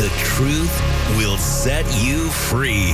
[0.00, 0.80] The truth
[1.18, 2.92] will set you free.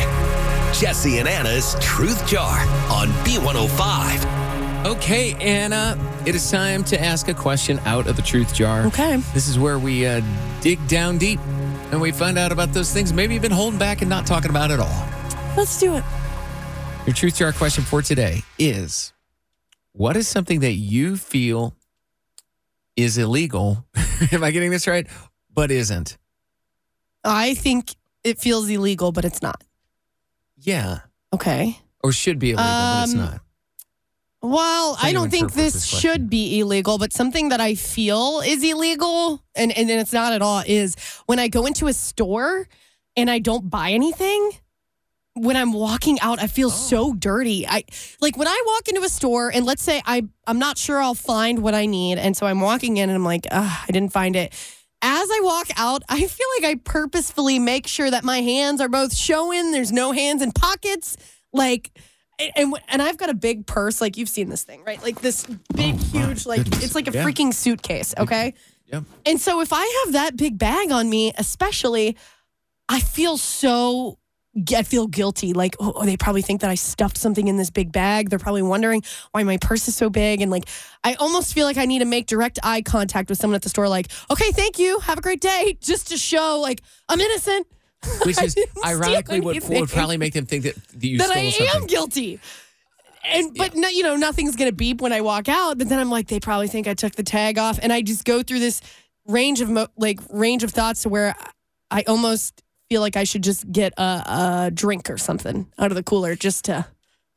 [0.73, 2.59] Jesse and Anna's Truth Jar
[2.91, 4.85] on B105.
[4.87, 5.97] Okay, Anna,
[6.27, 8.87] it is time to ask a question out of the truth jar.
[8.87, 9.19] Okay.
[9.35, 10.21] This is where we uh,
[10.61, 11.39] dig down deep
[11.93, 14.51] and we find out about those things maybe you've been holding back and not talking
[14.51, 15.09] about at all.
[15.57, 16.03] Let's do it.
[17.07, 19.13] Your truth jar question for today is
[19.93, 21.77] What is something that you feel
[22.97, 23.87] is illegal?
[24.33, 25.07] Am I getting this right?
[25.55, 26.19] But isn't?
[27.27, 29.63] I think it feels illegal, but it's not.
[30.59, 31.01] Yeah.
[31.33, 31.79] Okay.
[32.03, 33.41] Or should be illegal, but it's Um, not.
[34.43, 36.01] Well, How I you don't think interpret this, this question?
[36.13, 40.43] should be illegal, but something that I feel is illegal, and, and it's not at
[40.43, 40.95] all, is
[41.27, 42.69] when I go into a store
[43.17, 44.53] and I don't buy anything.
[45.35, 47.67] When I'm walking out, I feel so dirty.
[47.67, 47.85] I
[48.23, 51.15] like when I walk into a store and let's say I I'm not sure I'll
[51.15, 54.13] find what I need, and so I'm walking in and I'm like, Ugh, I didn't
[54.13, 54.55] find it.
[55.09, 58.89] As I walk out, I feel like I purposefully make sure that my hands are
[58.89, 59.71] both showing.
[59.71, 61.17] There's no hands in pockets,
[61.53, 61.97] like
[62.57, 65.01] and and I've got a big purse, like you've seen this thing, right?
[65.01, 65.45] Like this
[65.75, 66.85] big, oh huge, like goodness.
[66.85, 67.25] it's like a Yeah.
[67.25, 68.15] freaking suitcase.
[68.19, 68.55] Okay.
[68.93, 69.03] Yeah.
[69.25, 72.17] And so if I have that big bag on me, especially,
[72.89, 74.19] I feel so.
[74.75, 75.53] I feel guilty.
[75.53, 78.31] Like, oh, oh, they probably think that I stuffed something in this big bag.
[78.31, 79.03] They're probably wondering
[79.33, 80.41] why my purse is so big.
[80.41, 80.65] And like,
[81.05, 83.69] I almost feel like I need to make direct eye contact with someone at the
[83.69, 84.99] store, like, okay, thank you.
[85.01, 85.77] Have a great day.
[85.81, 87.67] Just to show, like, I'm innocent.
[88.25, 91.51] Which is ironically what would probably make them think that, that you that stole I
[91.51, 91.83] something.
[91.83, 92.41] am guilty.
[93.25, 95.79] And but no, you know nothing's gonna beep when I walk out.
[95.79, 98.25] But then I'm like, they probably think I took the tag off, and I just
[98.25, 98.81] go through this
[99.27, 101.35] range of mo- like range of thoughts to where
[101.91, 105.97] I almost feel like I should just get a, a drink or something out of
[105.97, 106.87] the cooler just to.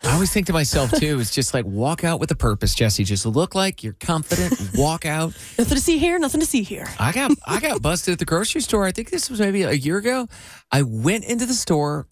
[0.01, 3.03] I always think to myself too, it's just like walk out with a purpose, Jesse.
[3.03, 4.53] Just look like you're confident.
[4.75, 5.33] walk out.
[5.57, 6.87] Nothing to see here, nothing to see here.
[6.97, 8.85] I got I got busted at the grocery store.
[8.85, 10.29] I think this was maybe a year ago.
[10.71, 12.07] I went into the store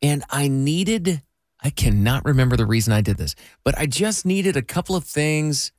[0.00, 1.22] and I needed
[1.62, 5.04] I cannot remember the reason I did this, but I just needed a couple of
[5.04, 5.70] things.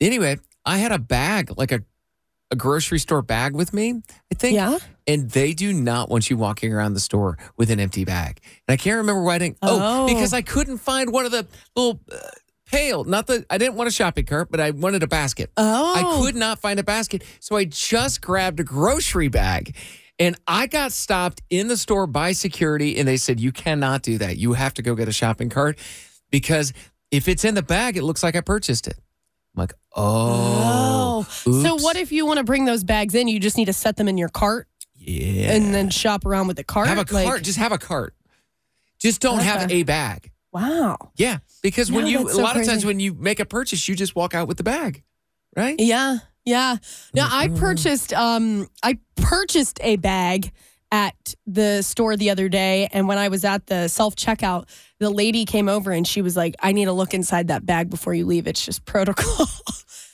[0.00, 1.80] Anyway, I had a bag, like a
[2.50, 4.02] a grocery store bag with me,
[4.32, 4.54] I think.
[4.56, 4.78] Yeah.
[5.06, 8.40] And they do not want you walking around the store with an empty bag.
[8.66, 9.58] And I can't remember why I didn't.
[9.62, 10.06] Oh, Oh.
[10.14, 11.46] because I couldn't find one of the
[11.76, 12.16] little uh,
[12.66, 13.04] pail.
[13.04, 15.50] Not the, I didn't want a shopping cart, but I wanted a basket.
[15.56, 17.22] Oh, I could not find a basket.
[17.40, 19.76] So I just grabbed a grocery bag.
[20.18, 24.18] And I got stopped in the store by security, and they said, You cannot do
[24.18, 24.36] that.
[24.36, 25.78] You have to go get a shopping cart
[26.30, 26.74] because
[27.10, 28.98] if it's in the bag, it looks like I purchased it.
[29.54, 31.26] I'm like, Oh.
[31.26, 31.30] Oh,
[31.62, 33.28] so what if you want to bring those bags in?
[33.28, 35.52] You just need to set them in your cart Yeah.
[35.52, 36.88] and then shop around with the cart.
[36.88, 37.42] have a Like, cart.
[37.42, 38.14] just have a cart.
[39.00, 40.30] Just don't have a bag.
[40.52, 40.96] wow.
[41.16, 41.38] Yeah.
[41.62, 43.88] Because when No, you, that's a so lot of times when you make a purchase,
[43.88, 45.02] you just walk out with the bag,
[45.56, 45.76] right?
[45.78, 46.76] Yeah, yeah.
[47.14, 50.52] Now I purchased um I purchased a bag
[50.92, 54.68] at the store the other day and when I was at the self-checkout,
[54.98, 57.90] the lady came over and she was like, "I need to look inside that bag
[57.90, 58.46] before you leave.
[58.46, 59.46] It's just protocol."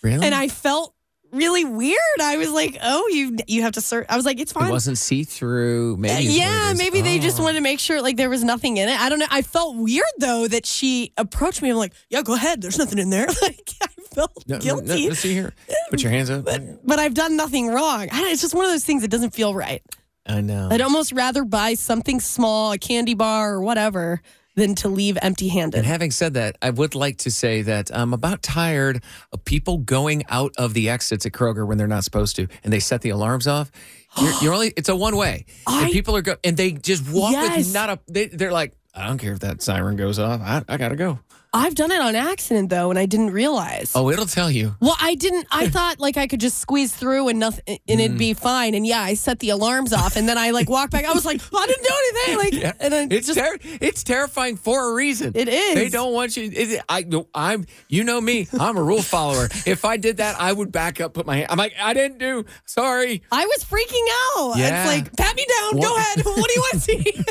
[0.02, 0.24] Really?
[0.26, 0.94] and I felt
[1.32, 1.96] really weird.
[2.20, 4.70] I was like, "Oh, you you have to search." I was like, "It's fine." it
[4.70, 5.96] wasn't see through.
[5.96, 6.24] Maybe.
[6.26, 7.42] yeah, maybe they just Oh.
[7.42, 9.00] wanted to make sure like there was nothing in it.
[9.00, 9.26] I don't know.
[9.30, 11.70] I felt weird though that she approached me.
[11.70, 12.60] I'm like, "Yeah, go ahead.
[12.62, 14.86] There's nothing in there." Like I felt No, no, guilty.
[15.02, 15.52] No, let's see here.
[15.90, 16.44] Put your hands up.
[16.84, 18.02] but I've done nothing wrong.
[18.12, 19.82] I don't, it's just one of those things that doesn't feel right.
[20.28, 20.68] I know.
[20.70, 24.20] I'd almost rather buy something small, a candy bar or whatever,
[24.56, 25.78] than to leave empty handed.
[25.78, 29.02] And having said that, I would like to say that I'm about tired
[29.32, 32.72] of people going out of the exits at Kroger when they're not supposed to, and
[32.72, 33.70] they set the alarms off.
[34.18, 37.32] You're, you're only it's a one way, and people are go and they just walk
[37.32, 37.58] Yes.
[37.66, 37.98] with not a.
[38.08, 40.40] They, they're like, I don't care if that siren goes off.
[40.40, 41.18] I, I gotta go.
[41.56, 43.92] I've done it on accident though, and I didn't realize.
[43.94, 44.74] Oh, it'll tell you.
[44.80, 45.46] Well, I didn't.
[45.50, 48.18] I thought like I could just squeeze through and nothing, and it'd Mm.
[48.18, 48.74] be fine.
[48.74, 51.04] And yeah, I set the alarms off, and then I like walked back.
[51.04, 52.38] I was like, I didn't do anything.
[52.38, 55.32] Like, Yeah, and then it's just ter- it's terrifying for a reason.
[55.34, 55.74] It is.
[55.74, 56.50] They don't want you.
[56.52, 57.04] It, I,
[57.34, 57.64] I'm.
[57.88, 58.46] You know me.
[58.58, 59.48] I'm a rule follower.
[59.66, 61.48] if I did that, I would back up, put my hand.
[61.50, 62.44] I'm like, I didn't do.
[62.64, 63.22] Sorry.
[63.32, 64.06] I was freaking
[64.36, 64.58] out.
[64.58, 64.82] Yeah.
[64.84, 65.80] It's like, pat me down.
[65.80, 66.22] Go ahead.
[66.36, 67.24] What do you want to see?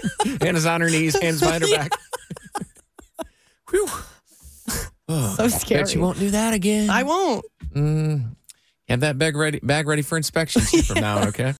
[0.46, 1.92] Hannah's on her knees, hands behind her back.
[3.70, 3.88] Whew.
[5.10, 5.84] So scary.
[5.84, 6.90] Bet you won't do that again.
[6.90, 7.46] I won't.
[7.76, 8.36] Mm,
[8.90, 11.28] Have that bag ready, bag ready for inspection from now on.
[11.28, 11.54] Okay.